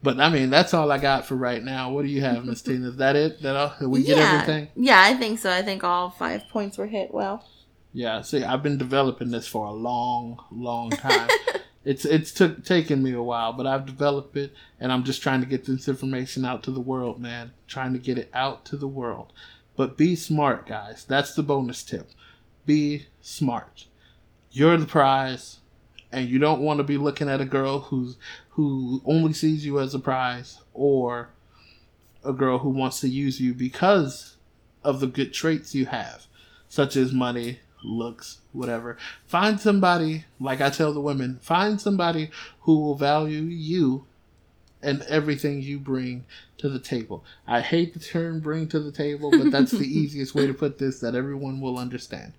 But 0.05 0.19
I 0.19 0.29
mean, 0.29 0.51
that's 0.51 0.75
all 0.75 0.91
I 0.91 0.99
got 0.99 1.25
for 1.25 1.33
right 1.33 1.63
now. 1.63 1.89
What 1.89 2.03
do 2.03 2.09
you 2.09 2.21
have, 2.21 2.45
Miss 2.45 2.61
Tina? 2.63 2.89
Is 2.89 2.97
that 2.97 3.15
it? 3.15 3.41
That 3.41 3.55
all, 3.55 3.73
did 3.79 3.87
we 3.87 4.03
get 4.03 4.19
everything? 4.19 4.67
Yeah, 4.75 5.01
I 5.01 5.15
think 5.15 5.39
so. 5.39 5.49
I 5.51 5.63
think 5.63 5.83
all 5.83 6.11
five 6.11 6.47
points 6.47 6.77
were 6.77 6.85
hit 6.85 7.11
well. 7.11 7.43
Yeah. 7.91 8.21
See, 8.21 8.43
I've 8.43 8.61
been 8.61 8.77
developing 8.77 9.31
this 9.31 9.47
for 9.47 9.65
a 9.65 9.71
long, 9.71 10.39
long 10.51 10.89
time. 10.91 11.27
it's 11.83 12.05
it's 12.05 12.31
took 12.31 12.63
taken 12.63 13.01
me 13.01 13.13
a 13.13 13.23
while, 13.23 13.51
but 13.51 13.65
I've 13.65 13.87
developed 13.87 14.37
it, 14.37 14.53
and 14.79 14.91
I'm 14.91 15.03
just 15.03 15.23
trying 15.23 15.39
to 15.41 15.47
get 15.47 15.65
this 15.65 15.87
information 15.87 16.45
out 16.45 16.61
to 16.63 16.71
the 16.71 16.79
world, 16.79 17.19
man. 17.19 17.53
Trying 17.67 17.93
to 17.93 17.99
get 17.99 18.19
it 18.19 18.29
out 18.31 18.63
to 18.65 18.77
the 18.77 18.87
world. 18.87 19.33
But 19.75 19.97
be 19.97 20.15
smart, 20.15 20.67
guys. 20.67 21.03
That's 21.03 21.33
the 21.33 21.41
bonus 21.41 21.81
tip. 21.81 22.11
Be 22.67 23.07
smart. 23.21 23.87
You're 24.51 24.77
the 24.77 24.85
prize 24.85 25.61
and 26.15 26.29
you 26.29 26.39
don't 26.39 26.61
want 26.61 26.77
to 26.77 26.83
be 26.83 26.97
looking 26.97 27.27
at 27.27 27.41
a 27.41 27.45
girl 27.45 27.81
who's 27.81 28.15
who 28.51 29.01
only 29.05 29.33
sees 29.33 29.65
you 29.65 29.81
as 29.81 29.93
a 29.93 29.99
prize 29.99 30.61
or 30.73 31.29
a 32.23 32.31
girl 32.31 32.59
who 32.59 32.69
wants 32.69 33.01
to 33.01 33.09
use 33.09 33.41
you 33.41 33.53
because 33.53 34.37
of 34.81 35.01
the 35.01 35.07
good 35.07 35.33
traits 35.33 35.75
you 35.75 35.87
have, 35.87 36.25
such 36.69 36.95
as 36.95 37.11
money, 37.11 37.59
looks, 37.83 38.39
whatever. 38.53 38.97
Find 39.27 39.59
somebody, 39.59 40.23
like 40.39 40.61
I 40.61 40.69
tell 40.69 40.93
the 40.93 41.01
women, 41.01 41.37
find 41.41 41.81
somebody 41.81 42.31
who 42.61 42.79
will 42.79 42.95
value 42.95 43.41
you 43.41 44.05
and 44.81 45.01
everything 45.03 45.61
you 45.61 45.79
bring 45.79 46.23
to 46.59 46.69
the 46.69 46.79
table. 46.79 47.25
I 47.45 47.59
hate 47.59 47.93
the 47.93 47.99
term 47.99 48.39
bring 48.39 48.69
to 48.69 48.79
the 48.79 48.91
table, 48.91 49.31
but 49.31 49.51
that's 49.51 49.71
the 49.71 49.79
easiest 49.99 50.33
way 50.33 50.47
to 50.47 50.53
put 50.53 50.77
this 50.77 51.01
that 51.01 51.13
everyone 51.13 51.59
will 51.59 51.77
understand. 51.77 52.33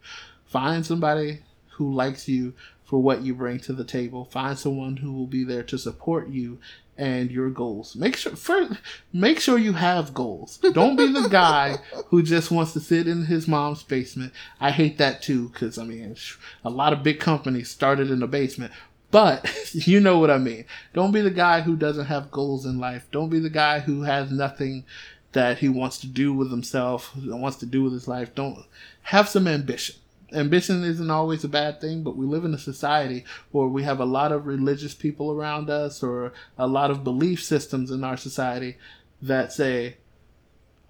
Find 0.47 0.87
somebody 0.87 1.41
who 1.77 1.93
likes 1.93 2.27
you 2.27 2.55
for 2.87 3.03
what 3.03 3.23
you 3.23 3.35
bring 3.35 3.59
to 3.61 3.73
the 3.73 3.85
table. 3.85 4.25
Find 4.25 4.59
someone 4.59 4.99
who 4.99 5.13
will 5.13 5.27
be 5.27 5.45
there 5.45 5.65
to 5.65 5.77
support 5.77 6.29
you 6.29 6.59
and 6.97 7.31
your 7.31 7.51
goals. 7.51 7.97
Make 7.97 8.17
sure 8.17 8.37
first, 8.37 8.81
make 9.13 9.41
sure 9.41 9.59
you 9.59 9.75
have 9.75 10.15
goals. 10.15 10.59
Don't 10.73 10.97
be 10.97 11.13
the 11.13 11.29
guy 11.29 11.79
who 12.07 12.23
just 12.23 12.51
wants 12.51 12.73
to 12.73 12.81
sit 12.81 13.07
in 13.07 13.27
his 13.27 13.47
mom's 13.47 13.83
basement. 13.83 14.33
I 14.61 14.71
hate 14.71 14.99
that 14.99 15.21
too 15.21 15.51
cuz 15.51 15.79
I 15.79 15.85
mean 15.85 16.17
a 16.65 16.71
lot 16.71 16.93
of 16.93 17.03
big 17.03 17.21
companies 17.21 17.69
started 17.69 18.11
in 18.11 18.21
the 18.21 18.27
basement. 18.27 18.73
But 19.11 19.71
you 19.73 20.01
know 20.01 20.19
what 20.19 20.31
I 20.31 20.39
mean. 20.39 20.65
Don't 20.95 21.13
be 21.13 21.21
the 21.21 21.31
guy 21.31 21.61
who 21.61 21.77
doesn't 21.77 22.07
have 22.07 22.31
goals 22.31 22.65
in 22.65 22.79
life. 22.79 23.07
Don't 23.11 23.31
be 23.31 23.41
the 23.41 23.51
guy 23.51 23.81
who 23.81 24.03
has 24.03 24.31
nothing 24.31 24.85
that 25.33 25.59
he 25.59 25.69
wants 25.69 25.99
to 25.99 26.07
do 26.07 26.33
with 26.33 26.51
himself, 26.51 27.13
that 27.17 27.37
wants 27.37 27.59
to 27.59 27.67
do 27.67 27.83
with 27.83 27.93
his 27.93 28.09
life. 28.09 28.35
Don't 28.35 28.65
have 29.03 29.29
some 29.29 29.47
ambition 29.47 29.97
ambition 30.33 30.85
isn't 30.85 31.11
always 31.11 31.45
a 31.45 31.49
bad 31.49 31.81
thing, 31.81 32.03
but 32.03 32.17
we 32.17 32.27
live 32.27 32.45
in 32.45 32.55
a 32.55 32.59
society 32.59 33.25
where 33.51 33.69
we 33.69 33.83
have 33.85 34.01
a 34.01 34.05
lot 34.05 34.33
of 34.33 34.47
religious 34.47 34.95
people 34.95 35.31
around 35.31 35.71
us 35.71 36.03
or 36.03 36.33
a 36.59 36.67
lot 36.67 36.91
of 36.91 37.05
belief 37.05 37.43
systems 37.43 37.91
in 37.91 38.03
our 38.05 38.17
society 38.17 38.77
that 39.23 39.53
say, 39.53 39.97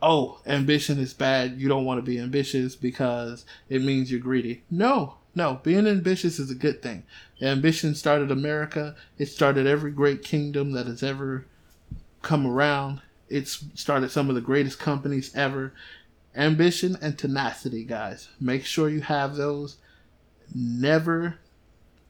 oh, 0.03 0.41
ambition 0.47 0.99
is 0.99 1.15
bad. 1.15 1.61
You 1.61 1.69
don't 1.69 1.85
want 1.85 1.99
to 1.99 2.11
be 2.11 2.19
ambitious 2.19 2.77
because 2.77 3.45
it 3.69 3.83
means 3.83 4.11
you're 4.11 4.21
greedy. 4.21 4.63
No, 4.71 5.17
no, 5.35 5.61
being 5.63 5.87
ambitious 5.87 6.39
is 6.39 6.51
a 6.51 6.55
good 6.55 6.83
thing. 6.83 7.05
Ambition 7.41 7.95
started 7.95 8.31
America, 8.31 8.97
it 9.19 9.27
started 9.27 9.67
every 9.67 9.91
great 9.91 10.23
kingdom 10.23 10.73
that 10.73 10.87
has 10.87 11.03
ever 11.03 11.47
come 12.23 12.47
around. 12.47 13.03
It's 13.29 13.65
started 13.75 14.11
some 14.11 14.29
of 14.29 14.35
the 14.35 14.41
greatest 14.41 14.79
companies 14.79 15.35
ever 15.35 15.73
ambition 16.37 16.97
and 17.01 17.19
tenacity, 17.19 17.85
guys. 17.85 18.29
Make 18.41 18.65
sure 18.65 18.89
you 18.89 19.01
have 19.01 19.37
those. 19.37 19.79
Never 20.55 21.39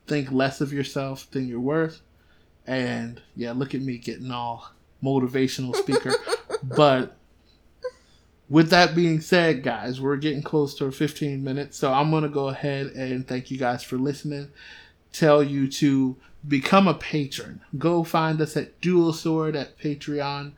think 0.05 0.31
less 0.31 0.61
of 0.61 0.73
yourself 0.73 1.29
than 1.31 1.47
you're 1.47 1.59
worth. 1.59 2.01
And 2.65 3.21
yeah, 3.35 3.53
look 3.53 3.73
at 3.73 3.81
me 3.81 3.97
getting 3.97 4.31
all 4.31 4.71
motivational 5.03 5.75
speaker. 5.75 6.13
but 6.63 7.15
with 8.49 8.69
that 8.69 8.95
being 8.95 9.21
said, 9.21 9.63
guys, 9.63 9.99
we're 9.99 10.17
getting 10.17 10.41
close 10.41 10.75
to 10.75 10.91
15 10.91 11.43
minutes. 11.43 11.77
So 11.77 11.91
I'm 11.91 12.11
going 12.11 12.23
to 12.23 12.29
go 12.29 12.49
ahead 12.49 12.87
and 12.87 13.27
thank 13.27 13.51
you 13.51 13.57
guys 13.57 13.83
for 13.83 13.97
listening. 13.97 14.49
Tell 15.11 15.41
you 15.41 15.69
to 15.71 16.17
become 16.47 16.87
a 16.87 16.93
patron. 16.93 17.61
Go 17.77 18.03
find 18.03 18.39
us 18.41 18.55
at 18.55 18.79
Dual 18.81 19.13
Sword 19.13 19.55
at 19.55 19.77
Patreon. 19.77 20.53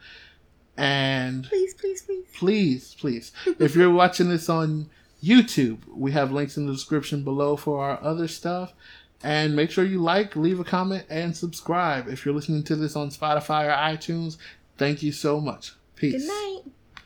And 0.80 1.44
please, 1.44 1.74
please, 1.74 2.02
please, 2.02 2.26
please, 2.34 2.96
please, 2.98 3.32
if 3.60 3.76
you're 3.76 3.92
watching 3.92 4.30
this 4.30 4.48
on 4.48 4.90
YouTube, 5.22 5.80
we 5.94 6.14
have 6.14 6.32
links 6.32 6.56
in 6.56 6.68
the 6.68 6.72
description 6.72 7.24
below 7.24 7.58
for 7.58 7.84
our 7.84 8.02
other 8.02 8.30
stuff. 8.30 8.74
And 9.22 9.54
make 9.54 9.72
sure 9.72 9.84
you 9.84 10.02
like, 10.02 10.38
leave 10.38 10.62
a 10.62 10.64
comment, 10.64 11.04
and 11.10 11.36
subscribe. 11.36 12.08
If 12.08 12.24
you're 12.24 12.34
listening 12.34 12.64
to 12.64 12.78
this 12.78 12.96
on 12.96 13.10
Spotify 13.10 13.66
or 13.66 13.98
iTunes, 13.98 14.38
thank 14.78 15.04
you 15.04 15.12
so 15.12 15.42
much. 15.42 15.74
Peace. 15.98 16.26
Good 16.26 16.28
night. 16.28 16.62